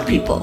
People. 0.00 0.40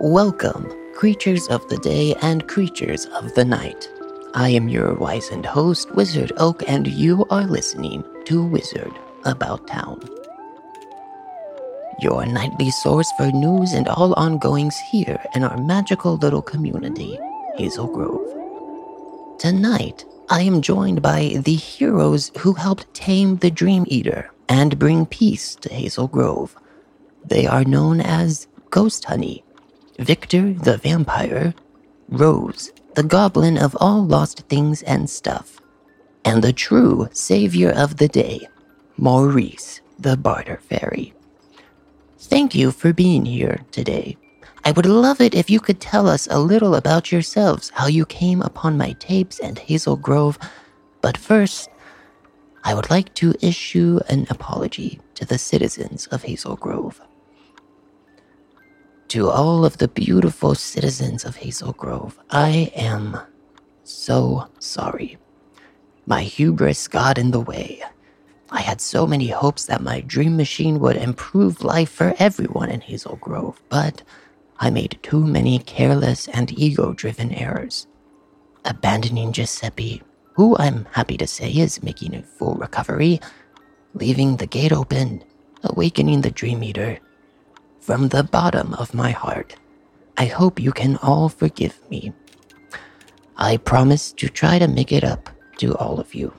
Welcome, 0.00 0.72
creatures 0.94 1.46
of 1.48 1.66
the 1.68 1.78
day 1.82 2.14
and 2.22 2.48
creatures 2.48 3.06
of 3.06 3.32
the 3.34 3.44
night. 3.44 3.88
I 4.34 4.48
am 4.48 4.68
your 4.68 4.94
wizened 4.94 5.46
host, 5.46 5.94
Wizard 5.94 6.32
Oak, 6.38 6.62
and 6.66 6.86
you 6.88 7.26
are 7.30 7.44
listening 7.44 8.04
to 8.24 8.44
Wizard 8.44 8.92
About 9.24 9.66
Town. 9.68 10.02
Your 12.00 12.26
nightly 12.26 12.70
source 12.70 13.10
for 13.16 13.30
news 13.30 13.72
and 13.72 13.88
all 13.88 14.14
ongoings 14.14 14.76
here 14.90 15.22
in 15.34 15.44
our 15.44 15.56
magical 15.58 16.16
little 16.16 16.42
community, 16.42 17.18
Hazel 17.56 17.86
Grove. 17.86 18.41
Tonight, 19.42 20.04
I 20.30 20.42
am 20.42 20.62
joined 20.62 21.02
by 21.02 21.40
the 21.44 21.56
heroes 21.56 22.30
who 22.38 22.52
helped 22.52 22.94
tame 22.94 23.38
the 23.38 23.50
Dream 23.50 23.84
Eater 23.88 24.30
and 24.48 24.78
bring 24.78 25.04
peace 25.04 25.56
to 25.56 25.68
Hazel 25.68 26.06
Grove. 26.06 26.54
They 27.24 27.48
are 27.48 27.64
known 27.64 28.00
as 28.00 28.46
Ghost 28.70 29.06
Honey, 29.06 29.42
Victor 29.98 30.52
the 30.52 30.76
Vampire, 30.76 31.54
Rose, 32.08 32.70
the 32.94 33.02
Goblin 33.02 33.58
of 33.58 33.76
all 33.80 34.06
lost 34.06 34.44
things 34.48 34.80
and 34.82 35.10
stuff, 35.10 35.60
and 36.24 36.40
the 36.40 36.52
true 36.52 37.08
savior 37.10 37.72
of 37.72 37.96
the 37.96 38.06
day, 38.06 38.46
Maurice 38.96 39.80
the 39.98 40.16
Barter 40.16 40.60
Fairy. 40.68 41.14
Thank 42.16 42.54
you 42.54 42.70
for 42.70 42.92
being 42.92 43.26
here 43.26 43.62
today. 43.72 44.18
I 44.64 44.70
would 44.70 44.86
love 44.86 45.20
it 45.20 45.34
if 45.34 45.50
you 45.50 45.58
could 45.58 45.80
tell 45.80 46.08
us 46.08 46.28
a 46.30 46.38
little 46.38 46.76
about 46.76 47.10
yourselves, 47.10 47.70
how 47.74 47.88
you 47.88 48.06
came 48.06 48.40
upon 48.42 48.78
my 48.78 48.92
tapes 48.92 49.40
and 49.40 49.58
Hazel 49.58 49.96
Grove. 49.96 50.38
But 51.00 51.16
first, 51.16 51.68
I 52.62 52.74
would 52.74 52.88
like 52.88 53.12
to 53.14 53.34
issue 53.40 53.98
an 54.08 54.28
apology 54.30 55.00
to 55.14 55.24
the 55.24 55.38
citizens 55.38 56.06
of 56.08 56.22
Hazel 56.22 56.54
Grove. 56.54 57.00
To 59.08 59.28
all 59.28 59.64
of 59.64 59.78
the 59.78 59.88
beautiful 59.88 60.54
citizens 60.54 61.24
of 61.24 61.36
Hazel 61.36 61.72
Grove, 61.72 62.18
I 62.30 62.70
am 62.76 63.18
so 63.82 64.48
sorry. 64.60 65.18
My 66.06 66.22
hubris 66.22 66.86
got 66.86 67.18
in 67.18 67.32
the 67.32 67.40
way. 67.40 67.82
I 68.50 68.60
had 68.60 68.80
so 68.80 69.08
many 69.08 69.28
hopes 69.28 69.64
that 69.64 69.82
my 69.82 70.02
dream 70.02 70.36
machine 70.36 70.78
would 70.78 70.96
improve 70.96 71.64
life 71.64 71.90
for 71.90 72.14
everyone 72.18 72.70
in 72.70 72.80
Hazel 72.80 73.16
Grove, 73.16 73.60
but 73.68 74.02
I 74.62 74.70
made 74.70 75.00
too 75.02 75.26
many 75.26 75.58
careless 75.58 76.28
and 76.28 76.56
ego 76.56 76.92
driven 76.92 77.34
errors. 77.34 77.88
Abandoning 78.64 79.32
Giuseppe, 79.32 80.02
who 80.34 80.56
I'm 80.56 80.86
happy 80.92 81.16
to 81.18 81.26
say 81.26 81.50
is 81.50 81.82
making 81.82 82.14
a 82.14 82.22
full 82.22 82.54
recovery, 82.54 83.20
leaving 83.94 84.36
the 84.36 84.46
gate 84.46 84.70
open, 84.70 85.24
awakening 85.64 86.20
the 86.20 86.30
Dream 86.30 86.62
Eater. 86.62 87.00
From 87.80 88.08
the 88.08 88.22
bottom 88.22 88.72
of 88.74 88.94
my 88.94 89.10
heart, 89.10 89.56
I 90.16 90.26
hope 90.26 90.60
you 90.60 90.70
can 90.70 90.96
all 91.02 91.28
forgive 91.28 91.80
me. 91.90 92.12
I 93.36 93.56
promise 93.56 94.12
to 94.12 94.28
try 94.28 94.60
to 94.60 94.68
make 94.68 94.92
it 94.92 95.02
up 95.02 95.28
to 95.58 95.74
all 95.74 95.98
of 95.98 96.14
you. 96.14 96.32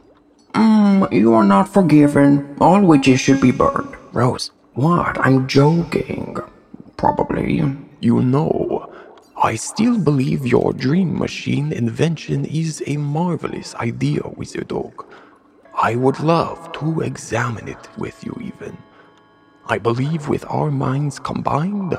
Mm, 0.54 1.12
you 1.12 1.34
are 1.34 1.44
not 1.44 1.68
forgiven. 1.68 2.56
All 2.62 2.80
witches 2.82 3.20
should 3.20 3.42
be 3.42 3.52
burned. 3.52 3.98
Rose, 4.14 4.52
What? 4.76 5.20
I'm 5.20 5.46
joking. 5.46 6.38
Probably. 6.96 7.60
You 8.04 8.22
know, 8.22 8.92
I 9.42 9.56
still 9.56 9.98
believe 9.98 10.46
your 10.46 10.73
dream 10.73 11.18
machine 11.18 11.72
invention 11.72 12.44
is 12.44 12.84
a 12.86 12.98
marvelous 12.98 13.73
idea, 13.76 14.20
Wizard 14.36 14.73
Oak. 14.73 15.09
I 15.73 15.96
would 15.96 16.20
love 16.20 16.74
to 16.74 17.00
examine 17.00 17.70
it 17.70 17.88
with 17.98 18.22
you, 18.26 18.36
even. 18.42 18.78
I 19.68 19.78
believe 19.78 20.28
with 20.28 20.44
our 20.50 20.69
minds 20.69 21.18
combined, 21.18 21.97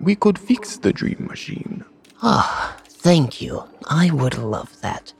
we 0.00 0.14
could 0.14 0.38
fix 0.38 0.78
the 0.78 0.90
dream 0.90 1.26
machine. 1.28 1.84
Ah, 2.22 2.78
thank 2.88 3.42
you. 3.42 3.64
I 3.90 4.10
would 4.10 4.38
love 4.38 4.80
that. 4.80 5.12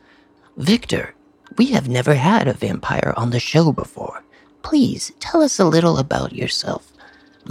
Victor, 0.57 1.15
we 1.59 1.67
have 1.73 1.91
never 1.91 2.15
had 2.15 2.49
a 2.49 2.55
vampire 2.55 3.13
on 3.19 3.29
the 3.33 3.39
show 3.39 3.71
before. 3.71 4.25
Please 4.63 5.13
tell 5.21 5.43
us 5.43 5.59
a 5.59 5.67
little 5.67 5.99
about 5.99 6.33
yourself. 6.33 6.92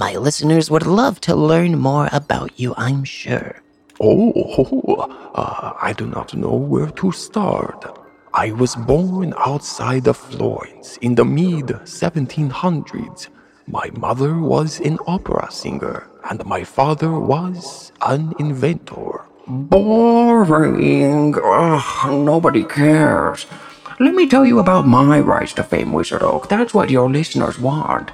My 0.01 0.15
listeners 0.15 0.71
would 0.71 0.87
love 0.87 1.21
to 1.29 1.35
learn 1.35 1.77
more 1.77 2.09
about 2.11 2.59
you, 2.59 2.73
I'm 2.75 3.03
sure. 3.03 3.61
Oh, 3.99 4.33
uh, 5.35 5.73
I 5.79 5.93
do 5.93 6.07
not 6.07 6.33
know 6.33 6.55
where 6.55 6.89
to 6.89 7.11
start. 7.11 7.85
I 8.33 8.49
was 8.51 8.75
born 8.75 9.35
outside 9.37 10.07
of 10.07 10.17
Florence 10.17 10.97
in 11.05 11.13
the 11.13 11.23
mid 11.23 11.67
1700s. 11.85 13.27
My 13.67 13.91
mother 13.93 14.39
was 14.39 14.79
an 14.79 14.97
opera 15.05 15.51
singer, 15.51 16.07
and 16.31 16.43
my 16.47 16.63
father 16.63 17.11
was 17.19 17.91
an 18.01 18.33
inventor. 18.39 19.21
Boring. 19.45 21.35
Ugh, 21.37 22.11
nobody 22.11 22.63
cares. 22.63 23.45
Let 23.99 24.15
me 24.15 24.25
tell 24.27 24.47
you 24.47 24.57
about 24.57 24.87
my 24.87 25.19
rise 25.19 25.53
to 25.53 25.63
fame, 25.63 25.93
Wizard 25.93 26.23
Oak. 26.23 26.49
That's 26.49 26.73
what 26.73 26.89
your 26.89 27.07
listeners 27.07 27.59
want. 27.59 28.09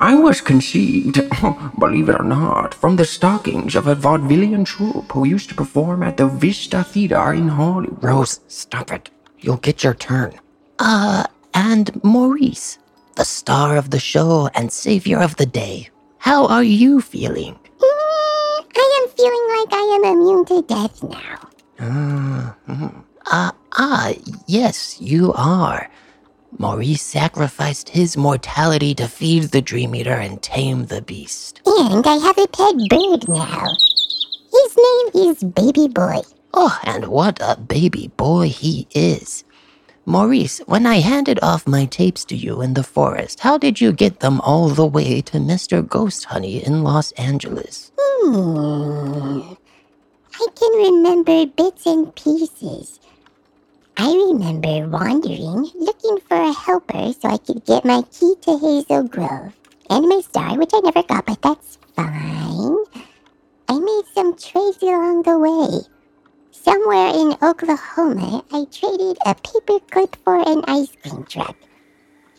I 0.00 0.14
was 0.14 0.40
conceived, 0.40 1.20
believe 1.78 2.08
it 2.08 2.20
or 2.20 2.24
not, 2.24 2.72
from 2.72 2.94
the 2.94 3.04
stockings 3.04 3.74
of 3.74 3.88
a 3.88 3.96
vaudevillian 3.96 4.64
troupe 4.64 5.10
who 5.10 5.26
used 5.26 5.48
to 5.48 5.56
perform 5.56 6.04
at 6.04 6.16
the 6.16 6.28
Vista 6.28 6.84
Theater 6.84 7.32
in 7.32 7.48
Hollywood. 7.48 8.02
Rose, 8.02 8.40
stop 8.46 8.92
it. 8.92 9.10
You'll 9.40 9.56
get 9.56 9.82
your 9.82 9.94
turn. 9.94 10.38
Uh, 10.78 11.24
and 11.52 12.02
Maurice, 12.04 12.78
the 13.16 13.24
star 13.24 13.76
of 13.76 13.90
the 13.90 13.98
show 13.98 14.48
and 14.54 14.70
savior 14.70 15.18
of 15.18 15.34
the 15.34 15.46
day. 15.46 15.90
How 16.18 16.46
are 16.46 16.62
you 16.62 17.00
feeling? 17.00 17.54
Mm, 17.54 18.66
I 18.76 19.02
am 19.02 19.08
feeling 19.16 19.46
like 19.58 19.72
I 19.72 19.98
am 19.98 20.04
immune 20.14 20.44
to 20.44 20.62
death 20.62 21.02
now. 21.02 22.54
Ah, 23.30 23.52
ah, 23.72 24.12
yes, 24.46 25.00
you 25.00 25.32
are. 25.34 25.90
Maurice 26.56 27.02
sacrificed 27.02 27.90
his 27.90 28.16
mortality 28.16 28.94
to 28.94 29.06
feed 29.06 29.44
the 29.44 29.60
Dream 29.60 29.94
Eater 29.94 30.14
and 30.14 30.40
tame 30.42 30.86
the 30.86 31.02
beast. 31.02 31.60
And 31.66 32.06
I 32.06 32.16
have 32.16 32.38
a 32.38 32.46
pet 32.48 32.74
bird 32.88 33.28
now. 33.28 33.68
His 34.50 34.76
name 34.76 35.28
is 35.28 35.44
Baby 35.44 35.88
Boy. 35.88 36.22
Oh, 36.54 36.78
and 36.84 37.06
what 37.06 37.38
a 37.42 37.60
baby 37.60 38.08
boy 38.16 38.48
he 38.48 38.88
is. 38.94 39.44
Maurice, 40.06 40.60
when 40.66 40.86
I 40.86 41.00
handed 41.00 41.38
off 41.42 41.66
my 41.66 41.84
tapes 41.84 42.24
to 42.26 42.36
you 42.36 42.62
in 42.62 42.72
the 42.72 42.82
forest, 42.82 43.40
how 43.40 43.58
did 43.58 43.80
you 43.80 43.92
get 43.92 44.20
them 44.20 44.40
all 44.40 44.70
the 44.70 44.86
way 44.86 45.20
to 45.20 45.36
Mr. 45.36 45.86
Ghost 45.86 46.24
Honey 46.24 46.64
in 46.64 46.82
Los 46.82 47.12
Angeles? 47.12 47.92
Hmm. 47.98 49.52
I 50.34 50.46
can 50.56 50.72
remember 50.72 51.46
bits 51.46 51.84
and 51.84 52.14
pieces. 52.14 53.00
I 54.00 54.12
remember 54.14 54.88
wandering, 54.88 55.72
looking 55.74 56.18
for 56.28 56.36
a 56.36 56.52
helper 56.52 57.12
so 57.14 57.30
I 57.30 57.36
could 57.38 57.64
get 57.64 57.84
my 57.84 58.02
key 58.02 58.36
to 58.42 58.56
Hazel 58.56 59.02
Grove. 59.02 59.52
And 59.90 60.08
my 60.08 60.20
star, 60.20 60.56
which 60.56 60.70
I 60.72 60.78
never 60.78 61.02
got, 61.02 61.26
but 61.26 61.42
that's 61.42 61.78
fine. 61.96 62.76
I 63.68 63.76
made 63.76 64.04
some 64.14 64.36
trades 64.36 64.80
along 64.82 65.24
the 65.24 65.36
way. 65.36 65.80
Somewhere 66.52 67.08
in 67.08 67.36
Oklahoma, 67.42 68.44
I 68.52 68.66
traded 68.70 69.18
a 69.26 69.34
paperclip 69.34 70.14
for 70.22 70.36
an 70.36 70.62
ice 70.68 70.92
cream 71.02 71.24
truck. 71.24 71.56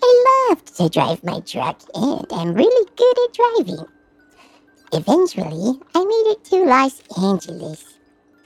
I 0.02 0.48
loved 0.50 0.78
to 0.78 0.88
drive 0.88 1.22
my 1.26 1.42
truck, 1.42 1.82
and 1.94 2.26
I'm 2.32 2.54
really 2.54 2.90
good 2.96 3.18
at 3.26 3.34
driving. 3.34 3.86
Eventually, 4.94 5.78
I 5.94 6.06
made 6.06 6.32
it 6.32 6.44
to 6.46 6.64
Los 6.64 7.04
Angeles 7.22 7.99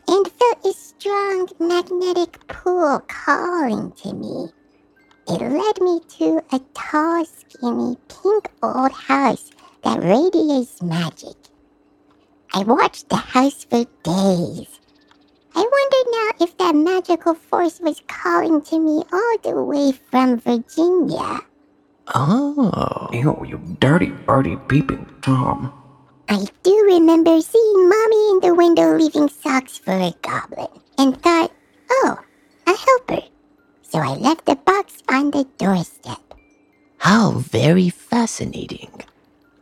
and 0.07 0.27
felt 0.27 0.65
a 0.65 0.73
strong 0.73 1.47
magnetic 1.59 2.47
pull 2.47 2.99
calling 3.07 3.91
to 3.93 4.13
me. 4.13 4.49
It 5.27 5.41
led 5.41 5.81
me 5.81 6.01
to 6.19 6.41
a 6.51 6.59
tall, 6.73 7.25
skinny, 7.25 7.97
pink 8.09 8.49
old 8.61 8.91
house 8.91 9.51
that 9.83 10.03
radiates 10.03 10.81
magic. 10.81 11.35
I 12.53 12.63
watched 12.63 13.09
the 13.09 13.15
house 13.15 13.63
for 13.63 13.85
days. 14.03 14.79
I 15.55 15.61
wondered 15.61 16.11
now 16.11 16.45
if 16.45 16.57
that 16.57 16.75
magical 16.75 17.35
force 17.35 17.79
was 17.79 18.01
calling 18.07 18.61
to 18.63 18.79
me 18.79 19.03
all 19.11 19.37
the 19.43 19.63
way 19.63 19.91
from 19.91 20.39
Virginia. 20.39 21.41
Oh, 22.13 23.09
Ew, 23.13 23.45
you 23.47 23.61
dirty 23.79 24.13
dirty 24.27 24.57
peeping 24.67 25.07
Tom. 25.21 25.73
I 26.33 26.47
do 26.63 26.83
remember 26.85 27.39
seeing 27.41 27.89
Mommy 27.89 28.29
in 28.31 28.39
the 28.41 28.55
window 28.55 28.97
leaving 28.97 29.29
socks 29.29 29.77
for 29.77 29.93
a 29.93 30.11
goblin 30.23 30.65
and 30.97 31.21
thought, 31.21 31.51
oh, 31.91 32.17
a 32.65 32.75
helper. 32.75 33.27
So 33.83 33.99
I 33.99 34.15
left 34.15 34.47
the 34.47 34.55
box 34.55 35.03
on 35.07 35.29
the 35.29 35.45
doorstep. 35.59 36.17
how 36.97 37.31
very 37.33 37.89
fascinating. 37.89 38.89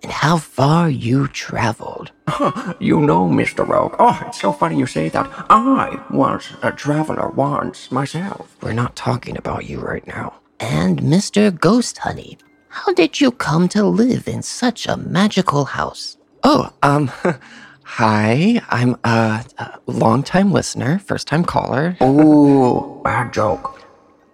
And 0.01 0.13
how 0.13 0.37
far 0.37 0.89
you 0.89 1.27
traveled. 1.27 2.11
You 2.79 3.01
know, 3.01 3.27
Mr. 3.27 3.67
Rogue. 3.67 3.95
Oh, 3.99 4.17
it's 4.25 4.39
so 4.39 4.53
funny 4.53 4.79
you 4.79 4.85
say 4.87 5.09
that. 5.09 5.29
I 5.49 6.01
was 6.09 6.53
a 6.63 6.71
traveler 6.71 7.27
once 7.31 7.91
myself. 7.91 8.55
We're 8.61 8.71
not 8.71 8.95
talking 8.95 9.35
about 9.37 9.65
you 9.65 9.79
right 9.81 10.07
now. 10.07 10.35
And 10.61 11.01
Mr. 11.01 11.51
Ghost 11.67 11.97
Honey, 11.97 12.37
how 12.69 12.93
did 12.93 13.19
you 13.19 13.31
come 13.31 13.67
to 13.69 13.83
live 13.83 14.27
in 14.29 14.41
such 14.41 14.87
a 14.87 14.95
magical 14.95 15.65
house? 15.65 16.17
Oh, 16.43 16.71
um, 16.81 17.11
hi. 17.83 18.61
I'm 18.69 18.95
a, 19.03 19.45
a 19.57 19.79
long-time 19.85 20.51
listener, 20.51 20.99
first-time 20.99 21.45
caller. 21.45 21.97
Ooh, 22.01 22.99
bad 23.03 23.33
joke. 23.33 23.81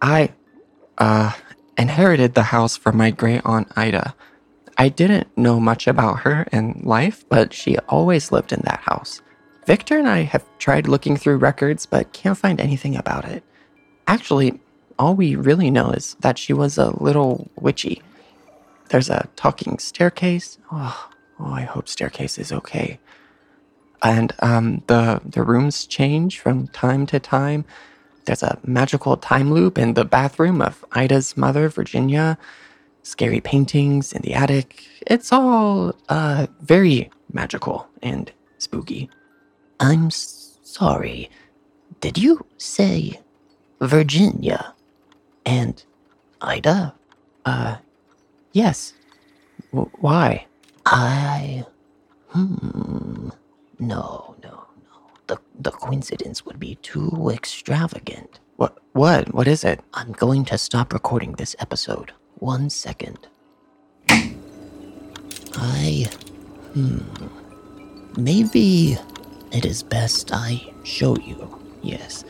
I, 0.02 0.34
uh, 0.98 1.34
inherited 1.78 2.34
the 2.34 2.44
house 2.44 2.76
from 2.78 2.98
my 2.98 3.12
great 3.12 3.42
aunt 3.46 3.72
Ida. 3.76 4.16
I 4.78 4.90
didn't 4.90 5.36
know 5.38 5.60
much 5.60 5.88
about 5.88 6.20
her 6.20 6.48
in 6.52 6.82
life, 6.84 7.26
but 7.30 7.54
she 7.54 7.78
always 7.90 8.32
lived 8.32 8.52
in 8.52 8.62
that 8.66 8.82
house. 8.82 9.22
Victor 9.66 9.98
and 9.98 10.08
I 10.08 10.22
have 10.22 10.46
tried 10.60 10.88
looking 10.88 11.18
through 11.18 11.38
records, 11.38 11.86
but 11.86 12.14
can't 12.14 12.38
find 12.38 12.62
anything 12.62 12.96
about 12.96 13.26
it. 13.26 13.44
Actually, 14.08 14.60
all 14.98 15.16
we 15.16 15.36
really 15.36 15.70
know 15.70 15.92
is 15.92 16.16
that 16.22 16.38
she 16.38 16.54
was 16.54 16.78
a 16.78 16.92
little 17.04 17.50
witchy. 17.60 18.02
There's 18.90 19.10
a 19.10 19.28
talking 19.36 19.78
staircase. 19.80 20.58
Oh, 20.72 21.10
oh 21.40 21.54
I 21.54 21.62
hope 21.62 21.88
staircase 21.88 22.38
is 22.38 22.52
okay. 22.52 23.00
And 24.04 24.34
um, 24.40 24.84
the 24.88 25.22
the 25.26 25.44
rooms 25.44 25.86
change 25.88 26.40
from 26.40 26.68
time 26.70 27.06
to 27.08 27.20
time. 27.20 27.66
There's 28.26 28.44
a 28.44 28.60
magical 28.64 29.18
time 29.18 29.52
loop 29.54 29.78
in 29.78 29.94
the 29.96 30.06
bathroom 30.06 30.62
of 30.62 30.86
Ida's 30.92 31.38
mother, 31.38 31.70
Virginia. 31.70 32.38
Scary 33.04 33.42
paintings 33.42 34.14
in 34.14 34.22
the 34.24 34.34
attic. 34.34 34.88
It's 35.08 35.32
all 35.34 35.96
uh, 36.10 36.48
very 36.62 37.10
magical 37.34 37.88
and 38.04 38.32
spooky. 38.58 39.10
I'm 39.80 40.12
sorry. 40.12 41.30
Did 42.02 42.18
you 42.18 42.46
say 42.58 43.22
Virginia 43.82 44.76
and 45.46 45.84
Ida? 46.42 46.96
Uh, 47.46 47.78
yes. 48.54 48.94
W- 49.72 49.92
why? 50.00 50.47
I. 50.90 51.66
Hmm. 52.30 53.30
No, 53.80 54.36
no, 54.44 54.50
no. 54.50 55.12
The, 55.28 55.38
the 55.60 55.72
coincidence 55.72 56.46
would 56.46 56.60
be 56.60 56.76
too 56.76 57.30
extravagant. 57.34 58.40
What? 58.56 58.78
What? 58.94 59.34
What 59.34 59.48
is 59.48 59.64
it? 59.64 59.82
I'm 59.94 60.14
going 60.14 60.46
to 60.46 60.58
stop 60.58 60.94
recording 60.94 61.34
this 61.34 61.56
episode. 61.60 62.14
One 62.40 62.70
second. 62.70 63.28
I. 65.56 66.08
Hmm. 66.74 67.00
Maybe 68.18 68.98
it 69.52 69.66
is 69.66 69.84
best 69.84 70.32
I 70.34 70.74
show 70.84 71.18
you. 71.18 71.60
Yes. 71.84 72.24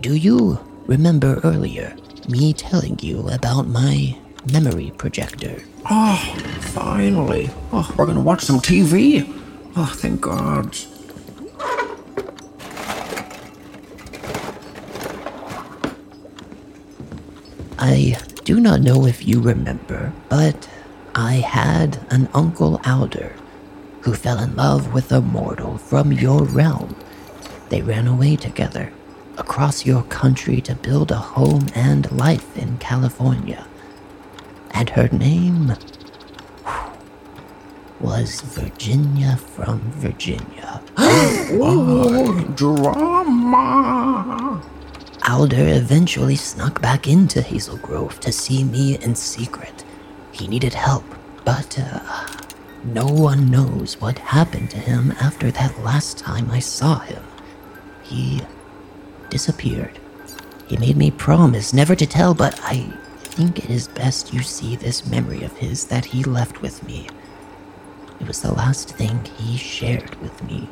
Do 0.00 0.16
you 0.16 0.58
remember 0.86 1.40
earlier 1.44 1.96
me 2.28 2.52
telling 2.52 2.98
you 3.00 3.28
about 3.28 3.68
my 3.68 4.18
memory 4.52 4.92
projector? 4.96 5.62
Oh, 5.90 6.16
finally. 6.60 7.50
Oh, 7.72 7.92
we're 7.96 8.06
gonna 8.06 8.20
watch 8.20 8.42
some 8.42 8.60
TV. 8.60 9.24
Oh, 9.76 9.82
ah, 9.82 9.92
thank 9.96 10.20
God. 10.20 10.76
I 17.78 18.18
do 18.44 18.60
not 18.60 18.80
know 18.80 19.06
if 19.06 19.26
you 19.26 19.40
remember, 19.40 20.12
but 20.28 20.68
I 21.14 21.34
had 21.36 21.98
an 22.10 22.28
Uncle 22.34 22.80
Alder 22.84 23.34
who 24.02 24.14
fell 24.14 24.38
in 24.38 24.54
love 24.56 24.92
with 24.92 25.12
a 25.12 25.20
mortal 25.20 25.78
from 25.78 26.12
your 26.12 26.44
realm. 26.44 26.94
They 27.70 27.82
ran 27.82 28.06
away 28.06 28.36
together 28.36 28.92
across 29.38 29.86
your 29.86 30.02
country 30.04 30.60
to 30.62 30.74
build 30.74 31.10
a 31.10 31.16
home 31.16 31.68
and 31.74 32.10
life 32.12 32.56
in 32.56 32.78
California. 32.78 33.66
And 34.72 34.90
her 34.90 35.08
name 35.08 35.74
was 38.00 38.40
Virginia 38.40 39.36
from 39.36 39.80
Virginia. 39.92 40.82
Oh, 41.52 42.44
drama. 42.54 44.62
Alder 45.28 45.66
eventually 45.68 46.36
snuck 46.36 46.80
back 46.80 47.08
into 47.08 47.42
Hazel 47.42 47.76
Grove 47.78 48.20
to 48.20 48.30
see 48.30 48.62
me 48.62 48.96
in 48.98 49.16
secret. 49.16 49.84
He 50.30 50.46
needed 50.46 50.74
help, 50.74 51.04
but 51.44 51.76
uh, 51.76 52.28
no 52.84 53.06
one 53.06 53.50
knows 53.50 54.00
what 54.00 54.18
happened 54.18 54.70
to 54.70 54.78
him 54.78 55.10
after 55.20 55.50
that 55.50 55.82
last 55.82 56.18
time 56.18 56.52
I 56.52 56.60
saw 56.60 57.00
him. 57.00 57.22
He 58.02 58.42
disappeared. 59.28 59.98
He 60.68 60.76
made 60.76 60.96
me 60.96 61.10
promise 61.10 61.72
never 61.72 61.96
to 61.96 62.06
tell, 62.06 62.32
but 62.32 62.60
I 62.62 62.92
think 63.30 63.58
it 63.58 63.70
is 63.70 63.86
best 63.86 64.34
you 64.34 64.42
see 64.42 64.74
this 64.74 65.06
memory 65.06 65.44
of 65.44 65.56
his 65.56 65.86
that 65.86 66.04
he 66.04 66.24
left 66.24 66.62
with 66.62 66.82
me. 66.82 67.06
It 68.20 68.26
was 68.26 68.40
the 68.42 68.52
last 68.52 68.96
thing 68.96 69.24
he 69.38 69.56
shared 69.56 70.14
with 70.20 70.42
me. 70.42 70.68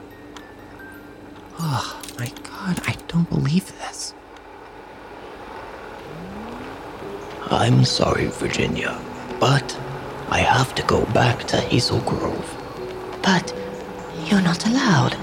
Oh 1.61 2.03
my 2.19 2.31
god, 2.43 2.81
I 2.87 2.97
don't 3.07 3.31
believe 3.31 3.67
this. 3.79 4.13
I'm 7.51 7.85
sorry, 7.85 8.27
Virginia, 8.27 9.01
but 9.39 9.79
I 10.29 10.41
have 10.41 10.75
to 10.75 10.83
go 10.83 11.07
back 11.07 11.45
to 11.45 11.57
Hazel 11.57 12.01
Grove. 12.01 12.51
But 13.23 13.55
you're 14.27 14.43
not 14.43 14.67
allowed. 14.67 15.17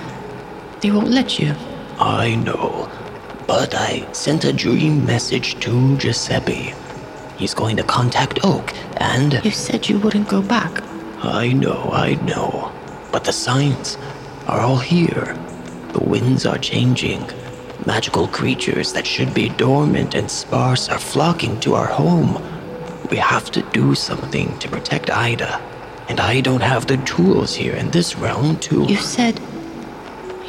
They 0.81 0.89
won't 0.89 1.09
let 1.09 1.37
you. 1.37 1.53
I 1.99 2.35
know, 2.35 2.89
but 3.45 3.75
I 3.75 4.09
sent 4.13 4.45
a 4.45 4.53
dream 4.53 5.05
message 5.05 5.59
to 5.59 5.97
Giuseppe. 5.97 6.73
He's 7.37 7.53
going 7.53 7.75
to 7.77 7.83
contact 7.83 8.39
Oak, 8.43 8.73
and. 8.97 9.41
You 9.43 9.51
said 9.51 9.89
you 9.89 9.99
wouldn't 9.99 10.29
go 10.29 10.41
back. 10.41 10.83
I 11.23 11.51
know, 11.51 11.89
I 11.91 12.15
know. 12.25 12.71
But 13.11 13.25
the 13.25 13.33
signs 13.33 13.97
are 14.47 14.61
all 14.61 14.77
here. 14.77 15.37
The 15.93 16.03
winds 16.03 16.45
are 16.45 16.57
changing. 16.57 17.29
Magical 17.85 18.27
creatures 18.27 18.93
that 18.93 19.05
should 19.05 19.33
be 19.33 19.49
dormant 19.49 20.15
and 20.15 20.29
sparse 20.31 20.87
are 20.89 20.99
flocking 20.99 21.59
to 21.61 21.75
our 21.75 21.87
home. 21.87 22.41
We 23.09 23.17
have 23.17 23.51
to 23.51 23.61
do 23.71 23.95
something 23.95 24.57
to 24.59 24.69
protect 24.69 25.09
Ida. 25.09 25.59
And 26.07 26.19
I 26.19 26.41
don't 26.41 26.61
have 26.61 26.87
the 26.87 26.97
tools 26.97 27.55
here 27.55 27.73
in 27.75 27.91
this 27.91 28.15
realm 28.15 28.57
to. 28.59 28.83
You 28.83 28.97
said 28.97 29.41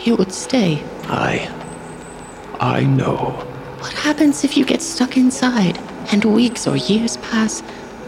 you 0.04 0.14
would 0.16 0.32
stay. 0.32 0.82
I. 1.04 1.50
I 2.60 2.84
know. 2.84 3.30
What 3.80 3.92
happens 3.92 4.44
if 4.44 4.56
you 4.56 4.64
get 4.64 4.82
stuck 4.82 5.16
inside 5.16 5.78
and 6.12 6.24
weeks 6.24 6.66
or 6.66 6.76
years 6.76 7.16
pass? 7.18 7.62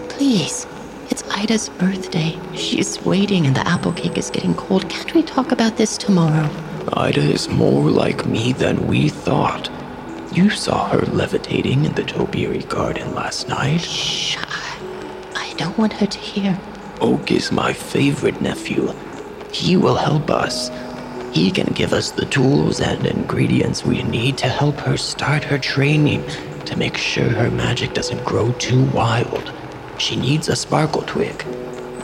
Please. 0.08 0.66
It's 1.10 1.28
Ida's 1.30 1.68
birthday. 1.68 2.38
She's 2.54 3.00
waiting 3.04 3.46
and 3.46 3.56
the 3.56 3.66
apple 3.66 3.92
cake 3.92 4.18
is 4.18 4.30
getting 4.30 4.54
cold. 4.54 4.88
Can't 4.88 5.14
we 5.14 5.22
talk 5.22 5.52
about 5.52 5.76
this 5.76 5.96
tomorrow? 5.96 6.48
Ida 6.92 7.20
is 7.20 7.48
more 7.48 7.90
like 7.90 8.26
me 8.26 8.52
than 8.52 8.86
we 8.86 9.08
thought. 9.08 9.70
You 10.32 10.50
saw 10.50 10.88
her 10.88 11.00
levitating 11.06 11.84
in 11.84 11.94
the 11.94 12.04
topiary 12.04 12.62
garden 12.64 13.14
last 13.14 13.48
night. 13.48 13.80
Shh. 13.80 14.36
I 15.34 15.54
don't 15.56 15.76
want 15.78 15.94
her 15.94 16.06
to 16.06 16.18
hear. 16.18 16.58
Oak 17.00 17.30
is 17.30 17.50
my 17.50 17.72
favorite 17.72 18.40
nephew. 18.40 18.92
He 19.52 19.76
will 19.76 19.96
help 19.96 20.30
us. 20.30 20.70
He 21.32 21.50
can 21.50 21.72
give 21.72 21.92
us 21.92 22.10
the 22.10 22.26
tools 22.26 22.80
and 22.80 23.06
ingredients 23.06 23.84
we 23.84 24.02
need 24.02 24.36
to 24.38 24.48
help 24.48 24.76
her 24.80 24.96
start 24.96 25.44
her 25.44 25.58
training 25.58 26.24
to 26.68 26.76
make 26.76 26.98
sure 26.98 27.30
her 27.30 27.50
magic 27.50 27.94
doesn't 27.94 28.22
grow 28.24 28.52
too 28.52 28.84
wild. 28.90 29.52
She 29.96 30.16
needs 30.16 30.48
a 30.48 30.54
sparkle 30.54 31.02
twig. 31.02 31.42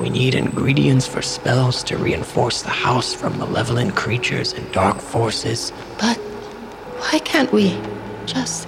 We 0.00 0.08
need 0.08 0.34
ingredients 0.34 1.06
for 1.06 1.20
spells 1.20 1.84
to 1.84 1.98
reinforce 1.98 2.62
the 2.62 2.70
house 2.70 3.12
from 3.12 3.38
malevolent 3.38 3.94
creatures 3.94 4.54
and 4.54 4.70
dark 4.72 5.00
forces. 5.00 5.70
But 6.00 6.16
why 6.16 7.18
can't 7.18 7.52
we 7.52 7.78
just 8.24 8.66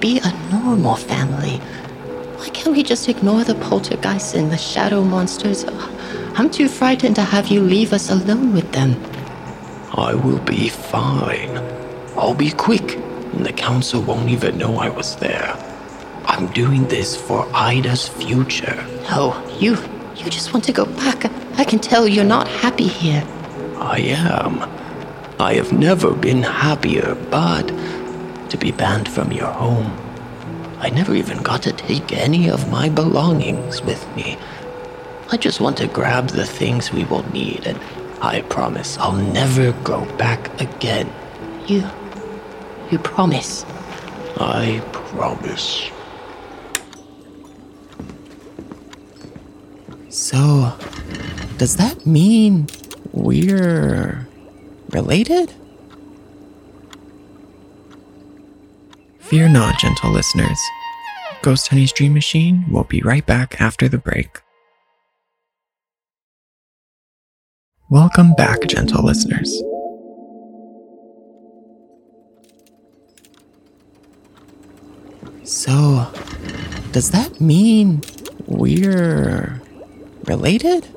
be 0.00 0.20
a 0.24 0.32
normal 0.50 0.96
family? 0.96 1.58
Why 2.38 2.48
can't 2.48 2.74
we 2.74 2.82
just 2.82 3.06
ignore 3.08 3.44
the 3.44 3.56
poltergeists 3.56 4.32
and 4.34 4.50
the 4.50 4.56
shadow 4.56 5.04
monsters? 5.04 5.64
Uh, 5.64 6.32
I'm 6.36 6.48
too 6.48 6.68
frightened 6.68 7.16
to 7.16 7.22
have 7.22 7.48
you 7.48 7.60
leave 7.60 7.92
us 7.92 8.10
alone 8.10 8.54
with 8.54 8.72
them. 8.72 8.96
I 9.92 10.14
will 10.14 10.40
be 10.40 10.70
fine. 10.70 11.58
I'll 12.16 12.34
be 12.34 12.50
quick, 12.50 12.98
and 13.34 13.44
the 13.44 13.52
council 13.52 14.00
won't 14.02 14.28
even 14.30 14.58
know 14.58 14.76
I 14.78 14.88
was 14.88 15.16
there. 15.16 15.56
I'm 16.26 16.46
doing 16.52 16.86
this 16.88 17.16
for 17.16 17.48
Ida's 17.52 18.08
future. 18.08 18.86
No, 19.10 19.42
you 19.58 19.76
you 20.16 20.30
just 20.30 20.54
want 20.54 20.64
to 20.64 20.72
go 20.72 20.86
back. 20.86 21.30
I 21.58 21.64
can 21.64 21.80
tell 21.80 22.06
you're 22.06 22.24
not 22.24 22.48
happy 22.48 22.86
here. 22.86 23.24
I 23.76 23.98
am. 24.00 24.62
I 25.40 25.54
have 25.54 25.72
never 25.72 26.14
been 26.14 26.42
happier, 26.42 27.16
but 27.30 27.66
to 28.50 28.56
be 28.56 28.70
banned 28.70 29.08
from 29.08 29.32
your 29.32 29.50
home. 29.50 29.92
I 30.78 30.90
never 30.90 31.14
even 31.14 31.42
got 31.42 31.62
to 31.64 31.72
take 31.72 32.12
any 32.12 32.48
of 32.48 32.70
my 32.70 32.88
belongings 32.88 33.82
with 33.82 34.02
me. 34.14 34.38
I 35.30 35.36
just 35.36 35.60
want 35.60 35.76
to 35.78 35.88
grab 35.88 36.28
the 36.28 36.46
things 36.46 36.92
we 36.92 37.04
will 37.04 37.28
need, 37.32 37.66
and 37.66 37.80
I 38.22 38.42
promise 38.42 38.96
I'll 38.98 39.12
never 39.12 39.72
go 39.82 40.04
back 40.16 40.60
again. 40.60 41.12
You. 41.66 41.82
You 42.90 42.98
promise. 42.98 43.64
I 44.36 44.82
promise. 44.92 45.90
So, 50.10 50.72
does 51.56 51.76
that 51.76 52.06
mean 52.06 52.68
we're 53.12 54.28
related? 54.90 55.52
Fear 59.18 59.48
not, 59.48 59.78
gentle 59.78 60.12
listeners. 60.12 60.58
Ghost 61.42 61.68
Honey's 61.68 61.92
Dream 61.92 62.14
Machine 62.14 62.64
will 62.70 62.84
be 62.84 63.00
right 63.02 63.26
back 63.26 63.60
after 63.60 63.88
the 63.88 63.98
break. 63.98 64.40
Welcome 67.90 68.34
back, 68.34 68.60
gentle 68.68 69.04
listeners. 69.04 69.62
So, 75.44 76.10
does 76.92 77.10
that 77.10 77.38
mean 77.40 78.00
we're 78.46 79.60
related? 80.24 80.88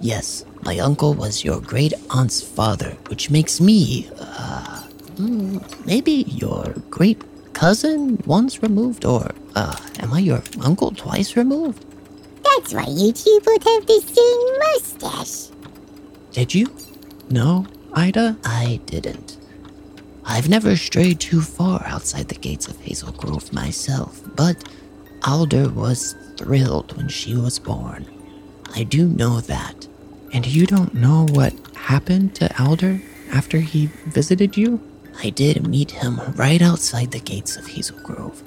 Yes, 0.00 0.44
my 0.62 0.78
uncle 0.78 1.14
was 1.14 1.44
your 1.44 1.60
great 1.60 1.92
aunt's 2.10 2.40
father, 2.40 2.96
which 3.08 3.30
makes 3.30 3.60
me, 3.60 4.08
uh, 4.20 4.82
hmm, 5.16 5.58
maybe 5.84 6.24
your 6.28 6.74
great 6.90 7.20
cousin 7.54 8.22
once 8.24 8.62
removed, 8.62 9.04
or, 9.04 9.32
uh, 9.56 9.76
am 9.98 10.12
I 10.12 10.20
your 10.20 10.42
uncle 10.60 10.92
twice 10.92 11.36
removed? 11.36 11.84
That's 12.44 12.72
why 12.72 12.86
you 12.86 13.12
two 13.12 13.40
both 13.44 13.64
have 13.64 13.86
the 13.86 14.00
same 14.00 14.58
mustache. 14.62 15.50
Did 16.32 16.54
you? 16.54 16.70
No, 17.30 17.66
Ida? 17.92 18.36
I 18.44 18.80
didn't. 18.86 19.31
I've 20.24 20.48
never 20.48 20.76
strayed 20.76 21.20
too 21.20 21.40
far 21.40 21.84
outside 21.86 22.28
the 22.28 22.34
gates 22.36 22.68
of 22.68 22.80
Hazel 22.80 23.12
Grove 23.12 23.52
myself, 23.52 24.20
but 24.36 24.62
Alder 25.24 25.68
was 25.68 26.14
thrilled 26.36 26.96
when 26.96 27.08
she 27.08 27.34
was 27.36 27.58
born. 27.58 28.06
I 28.74 28.84
do 28.84 29.08
know 29.08 29.40
that. 29.40 29.86
And 30.32 30.46
you 30.46 30.66
don't 30.66 30.94
know 30.94 31.26
what 31.30 31.54
happened 31.76 32.34
to 32.36 32.62
Alder 32.62 33.02
after 33.30 33.60
he 33.60 33.86
visited 34.06 34.56
you? 34.56 34.80
I 35.22 35.30
did 35.30 35.66
meet 35.66 35.90
him 35.90 36.20
right 36.36 36.62
outside 36.62 37.10
the 37.10 37.20
gates 37.20 37.56
of 37.56 37.66
Hazel 37.66 37.98
Grove. 37.98 38.42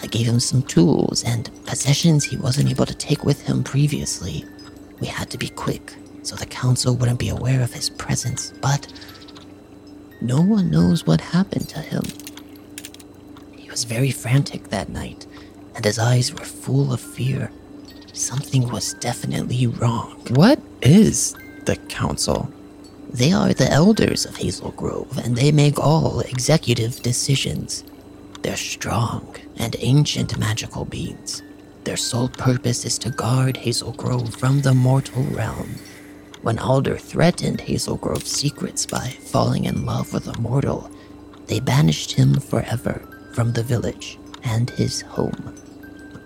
I 0.00 0.06
gave 0.06 0.26
him 0.26 0.38
some 0.38 0.62
tools 0.62 1.24
and 1.24 1.50
possessions 1.66 2.24
he 2.24 2.36
wasn't 2.36 2.70
able 2.70 2.86
to 2.86 2.94
take 2.94 3.24
with 3.24 3.42
him 3.42 3.64
previously. 3.64 4.44
We 5.00 5.08
had 5.08 5.30
to 5.30 5.38
be 5.38 5.48
quick 5.48 5.94
so 6.22 6.36
the 6.36 6.46
council 6.46 6.96
wouldn't 6.96 7.18
be 7.18 7.28
aware 7.28 7.62
of 7.62 7.72
his 7.72 7.90
presence, 7.90 8.52
but 8.60 8.86
no 10.24 10.40
one 10.40 10.70
knows 10.70 11.06
what 11.06 11.20
happened 11.20 11.68
to 11.68 11.80
him. 11.80 12.02
He 13.54 13.70
was 13.70 13.84
very 13.84 14.10
frantic 14.10 14.68
that 14.68 14.88
night, 14.88 15.26
and 15.74 15.84
his 15.84 15.98
eyes 15.98 16.32
were 16.32 16.46
full 16.46 16.94
of 16.94 17.00
fear. 17.00 17.52
Something 18.14 18.70
was 18.70 18.94
definitely 18.94 19.66
wrong. 19.66 20.22
What 20.30 20.60
is 20.80 21.36
the 21.66 21.76
council? 21.76 22.50
They 23.10 23.32
are 23.32 23.52
the 23.52 23.70
elders 23.70 24.24
of 24.24 24.36
Hazel 24.36 24.70
Grove, 24.70 25.18
and 25.18 25.36
they 25.36 25.52
make 25.52 25.78
all 25.78 26.20
executive 26.20 27.02
decisions. 27.02 27.84
They're 28.42 28.56
strong 28.56 29.36
and 29.56 29.76
ancient 29.78 30.38
magical 30.38 30.86
beings. 30.86 31.42
Their 31.84 31.98
sole 31.98 32.30
purpose 32.30 32.86
is 32.86 32.96
to 32.98 33.10
guard 33.10 33.58
Hazel 33.58 33.92
Grove 33.92 34.34
from 34.34 34.62
the 34.62 34.72
mortal 34.72 35.22
realm. 35.24 35.74
When 36.44 36.58
Alder 36.58 36.98
threatened 36.98 37.62
Hazel 37.62 37.96
Grove's 37.96 38.30
secrets 38.30 38.84
by 38.84 39.08
falling 39.08 39.64
in 39.64 39.86
love 39.86 40.12
with 40.12 40.28
a 40.28 40.38
mortal, 40.38 40.90
they 41.46 41.58
banished 41.58 42.12
him 42.12 42.34
forever 42.34 43.00
from 43.32 43.54
the 43.54 43.62
village 43.62 44.18
and 44.42 44.68
his 44.68 45.00
home. 45.00 45.54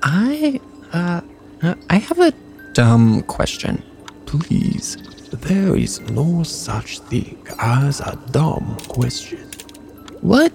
I, 0.02 0.60
uh, 0.92 1.20
uh, 1.62 1.74
I 1.88 1.98
have 1.98 2.18
a 2.18 2.32
dumb 2.72 3.22
question. 3.22 3.80
Please, 4.26 4.96
there 5.30 5.76
is 5.76 6.00
no 6.10 6.42
such 6.42 6.98
thing 6.98 7.38
as 7.60 8.00
a 8.00 8.18
dumb 8.32 8.76
question. 8.88 9.48
What 10.20 10.52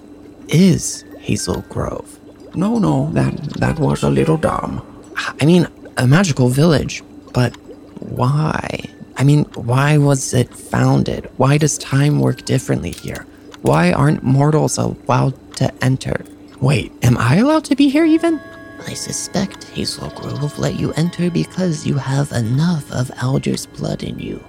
is 0.48 1.06
Hazel 1.20 1.62
Grove? 1.70 2.20
No, 2.54 2.78
no, 2.78 3.08
that 3.12 3.34
that 3.60 3.78
was 3.78 4.02
a 4.02 4.10
little 4.10 4.36
dumb. 4.36 4.84
I 5.16 5.46
mean, 5.46 5.66
a 5.96 6.06
magical 6.06 6.50
village, 6.50 7.02
but 7.32 7.56
why? 8.00 8.93
I 9.16 9.24
mean, 9.24 9.44
why 9.54 9.98
was 9.98 10.34
it 10.34 10.54
founded? 10.54 11.30
Why 11.36 11.58
does 11.58 11.78
time 11.78 12.20
work 12.20 12.44
differently 12.44 12.90
here? 12.90 13.26
Why 13.62 13.92
aren't 13.92 14.22
mortals 14.22 14.76
allowed 14.76 15.34
to 15.56 15.72
enter? 15.84 16.24
Wait, 16.60 16.92
am 17.02 17.16
I 17.18 17.36
allowed 17.36 17.64
to 17.66 17.76
be 17.76 17.88
here 17.88 18.04
even? 18.04 18.40
I 18.86 18.94
suspect 18.94 19.64
Hazel 19.64 20.10
Grove 20.10 20.58
let 20.58 20.78
you 20.78 20.92
enter 20.92 21.30
because 21.30 21.86
you 21.86 21.94
have 21.96 22.32
enough 22.32 22.90
of 22.92 23.10
Alder's 23.22 23.66
blood 23.66 24.02
in 24.02 24.18
you. 24.18 24.42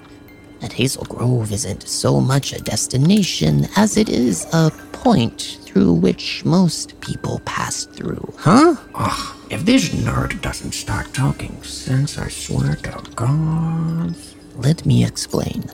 And 0.61 0.73
Hazel 0.73 1.05
Grove 1.05 1.51
isn't 1.51 1.87
so 1.87 2.19
much 2.19 2.51
a 2.51 2.61
destination 2.61 3.67
as 3.77 3.97
it 3.97 4.09
is 4.09 4.45
a 4.53 4.71
point 4.91 5.59
through 5.61 5.93
which 5.93 6.43
most 6.43 6.99
people 7.01 7.39
pass 7.45 7.85
through. 7.85 8.33
Huh? 8.37 8.75
Ugh, 8.95 9.35
if 9.49 9.63
this 9.65 9.89
nerd 9.89 10.41
doesn't 10.41 10.73
start 10.73 11.13
talking 11.13 11.61
sense, 11.63 12.17
I 12.17 12.29
swear 12.29 12.75
to 12.77 13.03
God. 13.15 14.15
Let 14.57 14.85
me 14.85 15.05
explain. 15.05 15.65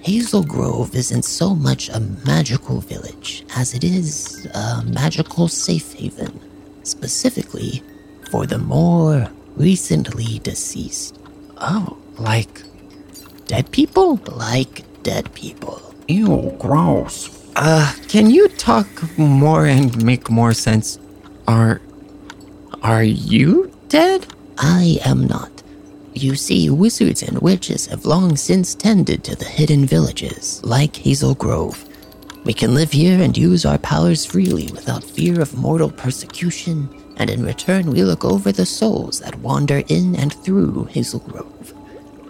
Hazel 0.00 0.44
Grove 0.44 0.94
isn't 0.94 1.24
so 1.24 1.54
much 1.54 1.88
a 1.88 2.00
magical 2.24 2.80
village 2.80 3.44
as 3.56 3.74
it 3.74 3.82
is 3.84 4.46
a 4.54 4.82
magical 4.86 5.48
safe 5.48 5.92
haven, 5.94 6.40
specifically 6.84 7.82
for 8.30 8.46
the 8.46 8.58
more 8.58 9.28
recently 9.56 10.38
deceased. 10.40 11.18
Oh, 11.58 11.96
like 12.18 12.62
dead 13.46 13.70
people? 13.72 14.20
Like 14.26 14.84
dead 15.02 15.32
people. 15.34 15.82
Ew, 16.08 16.54
gross. 16.58 17.30
Uh, 17.56 17.92
can 18.08 18.30
you 18.30 18.48
talk 18.48 18.86
more 19.18 19.66
and 19.66 20.04
make 20.04 20.30
more 20.30 20.52
sense? 20.52 20.98
Are 21.48 21.80
are 22.82 23.02
you 23.02 23.72
dead? 23.88 24.26
I 24.58 25.00
am 25.04 25.26
not. 25.26 25.55
You 26.16 26.34
see, 26.34 26.70
wizards 26.70 27.22
and 27.22 27.38
witches 27.40 27.88
have 27.88 28.06
long 28.06 28.36
since 28.36 28.74
tended 28.74 29.22
to 29.24 29.36
the 29.36 29.44
hidden 29.44 29.84
villages, 29.84 30.64
like 30.64 30.96
Hazel 30.96 31.34
Grove. 31.34 31.86
We 32.42 32.54
can 32.54 32.72
live 32.72 32.90
here 32.90 33.20
and 33.20 33.36
use 33.36 33.66
our 33.66 33.76
powers 33.76 34.24
freely 34.24 34.68
without 34.72 35.04
fear 35.04 35.42
of 35.42 35.58
mortal 35.58 35.90
persecution, 35.90 36.88
and 37.18 37.28
in 37.28 37.44
return, 37.44 37.90
we 37.90 38.02
look 38.02 38.24
over 38.24 38.50
the 38.50 38.64
souls 38.64 39.20
that 39.20 39.38
wander 39.40 39.82
in 39.88 40.16
and 40.16 40.32
through 40.32 40.84
Hazel 40.84 41.20
Grove. 41.20 41.74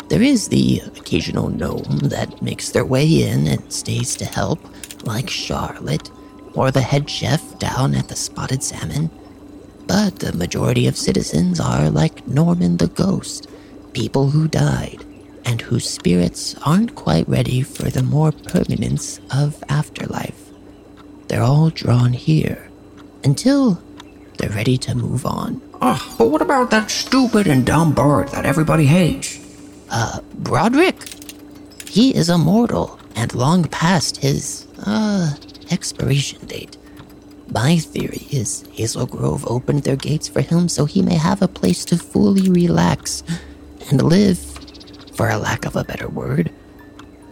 There 0.09 0.23
is 0.23 0.49
the 0.49 0.83
occasional 0.97 1.49
gnome 1.49 2.01
that 2.09 2.43
makes 2.43 2.71
their 2.71 2.85
way 2.85 3.07
in 3.07 3.47
and 3.47 3.73
stays 3.73 4.17
to 4.17 4.25
help, 4.25 4.59
like 5.07 5.31
Charlotte, 5.31 6.11
or 6.55 6.73
the 6.73 6.81
head 6.81 7.09
chef 7.09 7.57
down 7.61 7.95
at 7.95 8.09
the 8.09 8.17
Spotted 8.17 8.65
Salmon. 8.65 9.11
But 9.87 10.19
the 10.19 10.33
majority 10.33 10.89
of 10.89 10.97
citizens 10.97 11.61
are 11.61 11.89
like 11.89 12.27
Norman 12.27 12.79
the 12.79 12.89
Ghost, 12.89 13.47
people 13.97 14.29
who 14.29 14.47
died, 14.47 15.03
and 15.47 15.63
whose 15.63 15.89
spirits 15.89 16.55
aren't 16.67 16.95
quite 16.95 17.27
ready 17.27 17.63
for 17.63 17.89
the 17.89 18.03
more 18.03 18.31
permanence 18.31 19.19
of 19.31 19.65
afterlife. 19.71 20.51
They're 21.29 21.43
all 21.43 21.71
drawn 21.71 22.13
here 22.13 22.69
until 23.25 23.83
they're 24.37 24.51
ready 24.51 24.77
to 24.77 24.95
move 24.95 25.25
on. 25.25 25.63
Ugh, 25.81 26.15
but 26.19 26.29
what 26.29 26.43
about 26.43 26.71
that 26.73 26.91
stupid 26.91 27.47
and 27.47 27.65
dumb 27.65 27.95
bird 27.95 28.29
that 28.29 28.45
everybody 28.45 28.85
hates? 28.85 29.41
Uh, 29.89 30.21
Broderick? 30.35 30.97
He 31.89 32.15
is 32.15 32.29
a 32.29 32.37
mortal 32.37 33.01
and 33.15 33.35
long 33.35 33.65
past 33.65 34.19
his, 34.19 34.67
uh, 34.85 35.33
expiration 35.71 36.45
date. 36.45 36.77
My 37.49 37.79
theory 37.79 38.27
is 38.31 38.63
Hazel 38.73 39.07
Grove 39.07 39.47
opened 39.47 39.85
their 39.85 39.97
gates 39.97 40.29
for 40.29 40.43
him 40.43 40.69
so 40.69 40.85
he 40.85 41.01
may 41.01 41.15
have 41.15 41.41
a 41.41 41.49
place 41.49 41.87
to 41.87 41.97
fully 41.97 42.51
relax 42.51 43.23
and 43.91 44.03
live, 44.03 44.39
for 45.15 45.29
a 45.31 45.39
lack 45.39 45.65
of 45.67 45.77
a 45.77 45.85
better 45.85 46.09
word, 46.09 46.51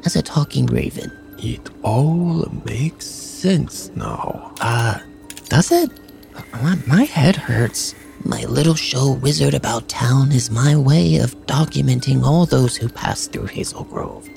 as 0.04 0.16
a 0.16 0.22
talking 0.22 0.66
raven. 0.66 1.10
It 1.38 1.68
all 1.82 2.48
makes 2.64 3.06
sense 3.06 3.90
now. 3.94 4.54
Uh, 4.60 4.98
does 5.48 5.70
it? 5.72 5.90
My, 6.52 6.78
my 6.86 7.02
head 7.04 7.36
hurts. 7.36 7.94
My 8.24 8.44
little 8.44 8.74
show 8.74 9.12
Wizard 9.12 9.52
About 9.54 9.88
Town 9.88 10.32
is 10.32 10.50
my 10.50 10.74
way 10.76 11.16
of 11.16 11.34
documenting 11.46 12.22
all 12.24 12.46
those 12.46 12.76
who 12.76 12.88
pass 12.88 13.26
through 13.26 13.46
Hazel 13.46 13.84
Grove. 13.84 14.28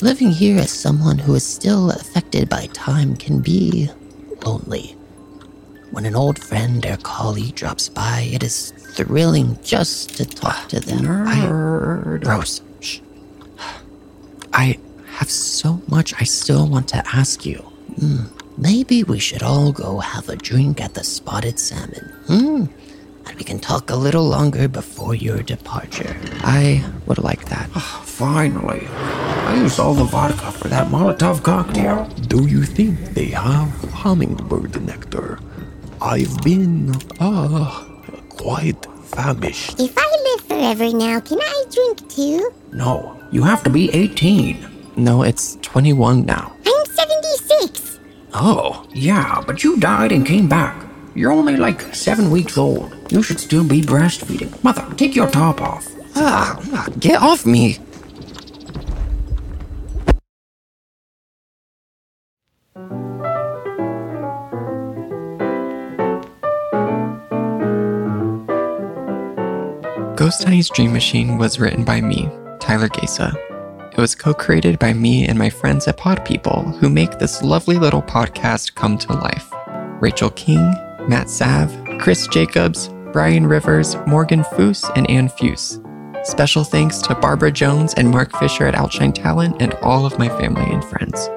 Living 0.00 0.30
here 0.30 0.58
as 0.58 0.70
someone 0.70 1.18
who 1.18 1.34
is 1.34 1.44
still 1.44 1.90
affected 1.90 2.48
by 2.48 2.66
time 2.72 3.16
can 3.16 3.40
be 3.40 3.90
lonely. 4.46 4.96
When 5.90 6.04
an 6.04 6.14
old 6.14 6.38
friend 6.38 6.84
or 6.84 6.96
colleague 6.98 7.54
drops 7.54 7.88
by, 7.88 8.28
it 8.30 8.42
is 8.42 8.72
thrilling 8.94 9.58
just 9.62 10.16
to 10.16 10.24
talk 10.26 10.68
to 10.68 10.80
them. 10.80 11.00
Nerd. 11.00 12.24
Gross. 12.24 12.60
Shh. 12.80 13.00
I 14.52 14.78
have 15.16 15.30
so 15.30 15.80
much 15.88 16.14
I 16.20 16.24
still 16.24 16.68
want 16.68 16.88
to 16.88 17.02
ask 17.14 17.46
you. 17.46 17.58
Hmm, 17.98 18.24
maybe 18.56 19.02
we 19.02 19.18
should 19.18 19.42
all 19.42 19.72
go 19.72 19.98
have 19.98 20.28
a 20.28 20.36
drink 20.36 20.80
at 20.80 20.94
the 20.94 21.02
Spotted 21.04 21.58
Salmon. 21.58 22.12
Hmm? 22.26 22.64
And 23.26 23.36
we 23.36 23.44
can 23.44 23.58
talk 23.58 23.90
a 23.90 23.96
little 23.96 24.24
longer 24.24 24.68
before 24.68 25.14
your 25.14 25.42
departure. 25.42 26.16
I 26.40 26.84
would 27.06 27.18
like 27.18 27.46
that. 27.46 27.68
Finally. 28.04 28.86
I 28.88 29.56
used 29.56 29.80
all 29.80 29.94
the 29.94 30.04
vodka 30.04 30.52
for 30.52 30.68
that 30.68 30.88
Molotov 30.88 31.42
cocktail. 31.42 32.04
Do 32.28 32.46
you 32.46 32.64
think 32.64 32.98
they 33.14 33.26
have 33.26 33.70
hummingbird 33.92 34.80
nectar? 34.84 35.38
I've 36.08 36.38
been, 36.42 36.94
uh, 37.20 37.84
quite 38.30 38.86
famished. 39.04 39.78
If 39.78 39.92
I 39.98 40.08
live 40.26 40.40
forever 40.46 40.90
now, 40.96 41.20
can 41.20 41.38
I 41.38 41.64
drink 41.70 42.08
too? 42.08 42.50
No, 42.72 43.20
you 43.30 43.42
have 43.42 43.62
to 43.64 43.70
be 43.70 43.90
18. 43.92 44.56
No, 44.96 45.22
it's 45.22 45.56
21 45.60 46.24
now. 46.24 46.56
I'm 46.66 46.86
76. 46.86 48.00
Oh, 48.32 48.86
Yeah, 48.94 49.42
but 49.46 49.62
you 49.62 49.76
died 49.78 50.12
and 50.12 50.24
came 50.24 50.48
back. 50.48 50.82
You're 51.14 51.32
only 51.32 51.56
like 51.58 51.82
seven 51.94 52.30
weeks 52.30 52.56
old. 52.56 52.94
You 53.10 53.22
should 53.22 53.38
still 53.38 53.64
be 53.64 53.82
breastfeeding. 53.82 54.50
Mother, 54.64 54.86
take 54.96 55.14
your 55.14 55.28
top 55.28 55.60
off. 55.60 55.86
ah, 56.16 56.58
ah, 56.72 56.86
get 56.98 57.20
off 57.20 57.44
me. 57.44 57.78
Ghost 70.18 70.42
Honey's 70.42 70.68
Dream 70.68 70.92
Machine 70.92 71.38
was 71.38 71.60
written 71.60 71.84
by 71.84 72.00
me, 72.00 72.28
Tyler 72.58 72.88
Gaca. 72.88 73.32
It 73.92 73.98
was 73.98 74.16
co 74.16 74.34
created 74.34 74.76
by 74.80 74.92
me 74.92 75.28
and 75.28 75.38
my 75.38 75.48
friends 75.48 75.86
at 75.86 75.96
Pod 75.96 76.24
People, 76.24 76.64
who 76.80 76.90
make 76.90 77.20
this 77.20 77.40
lovely 77.40 77.76
little 77.78 78.02
podcast 78.02 78.74
come 78.74 78.98
to 78.98 79.12
life. 79.12 79.48
Rachel 80.00 80.30
King, 80.30 80.74
Matt 81.06 81.30
Sav, 81.30 81.72
Chris 82.00 82.26
Jacobs, 82.26 82.90
Brian 83.12 83.46
Rivers, 83.46 83.94
Morgan 84.08 84.42
Foose, 84.42 84.90
and 84.96 85.08
Ann 85.08 85.28
Fuse. 85.28 85.80
Special 86.24 86.64
thanks 86.64 86.98
to 87.02 87.14
Barbara 87.14 87.52
Jones 87.52 87.94
and 87.94 88.10
Mark 88.10 88.36
Fisher 88.40 88.66
at 88.66 88.74
Outshine 88.74 89.12
Talent 89.12 89.62
and 89.62 89.74
all 89.82 90.04
of 90.04 90.18
my 90.18 90.28
family 90.28 90.68
and 90.68 90.84
friends. 90.84 91.30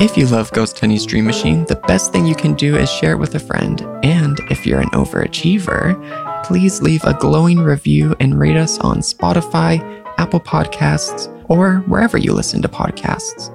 If 0.00 0.16
you 0.16 0.26
love 0.28 0.50
Ghost 0.52 0.80
Honey's 0.80 1.04
Dream 1.04 1.26
Machine, 1.26 1.66
the 1.66 1.76
best 1.76 2.10
thing 2.10 2.24
you 2.24 2.34
can 2.34 2.54
do 2.54 2.74
is 2.74 2.90
share 2.90 3.12
it 3.12 3.18
with 3.18 3.34
a 3.34 3.38
friend. 3.38 3.82
And 4.02 4.40
if 4.50 4.66
you're 4.66 4.80
an 4.80 4.88
overachiever, 4.92 5.94
please 6.44 6.82
leave 6.82 7.02
a 7.04 7.14
glowing 7.14 7.58
review 7.58 8.14
and 8.20 8.38
rate 8.38 8.56
us 8.56 8.78
on 8.80 8.98
Spotify, 8.98 9.80
Apple 10.18 10.40
Podcasts, 10.40 11.28
or 11.48 11.78
wherever 11.86 12.18
you 12.18 12.34
listen 12.34 12.60
to 12.62 12.68
podcasts. 12.68 13.50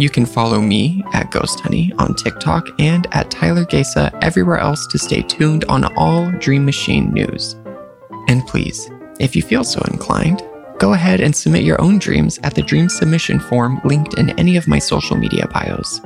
You 0.00 0.10
can 0.10 0.26
follow 0.26 0.60
me 0.60 1.04
at 1.12 1.30
Ghost 1.30 1.60
Honey 1.60 1.92
on 1.98 2.14
TikTok 2.14 2.68
and 2.80 3.06
at 3.12 3.30
Tyler 3.30 3.64
Gaca 3.64 4.18
everywhere 4.20 4.58
else 4.58 4.88
to 4.88 4.98
stay 4.98 5.22
tuned 5.22 5.64
on 5.66 5.84
all 5.96 6.32
Dream 6.32 6.64
Machine 6.64 7.12
news. 7.12 7.54
And 8.26 8.44
please, 8.48 8.90
if 9.20 9.36
you 9.36 9.42
feel 9.42 9.62
so 9.62 9.80
inclined, 9.88 10.42
go 10.78 10.94
ahead 10.94 11.20
and 11.20 11.34
submit 11.34 11.62
your 11.62 11.80
own 11.80 11.98
dreams 11.98 12.40
at 12.42 12.56
the 12.56 12.62
dream 12.62 12.88
submission 12.88 13.38
form 13.38 13.80
linked 13.84 14.18
in 14.18 14.30
any 14.40 14.56
of 14.56 14.66
my 14.66 14.80
social 14.80 15.16
media 15.16 15.46
bios. 15.46 16.00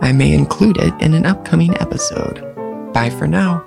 I 0.00 0.10
may 0.10 0.32
include 0.32 0.78
it 0.78 0.94
in 1.00 1.14
an 1.14 1.24
upcoming 1.24 1.74
episode. 1.80 2.42
Bye 2.92 3.10
for 3.10 3.28
now. 3.28 3.64